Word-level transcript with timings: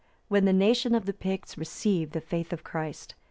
When 0.29 0.45
the 0.45 0.51
nation 0.51 0.95
of 0.95 1.05
the 1.05 1.13
Picts 1.13 1.59
received 1.59 2.13
the 2.13 2.21
faith 2.21 2.51
of 2.51 2.63
Christ. 2.63 3.13